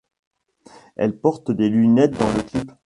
Elle 0.95 1.15
porte 1.19 1.51
des 1.51 1.69
lunettes 1.69 2.17
dans 2.17 2.33
le 2.33 2.41
clip. 2.41 2.71